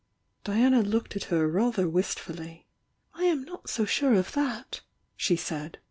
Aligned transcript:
Diana 0.43 0.81
loked 0.81 1.15
at 1.15 1.25
her 1.25 1.47
rather 1.47 1.87
wistfully 1.87 2.65
I 3.13 3.25
am 3.25 3.43
not 3.43 3.69
so 3.69 3.85
sure 3.85 4.15
of 4.15 4.31
that!" 4.31 4.81
she 5.15 5.35
said. 5.35 5.77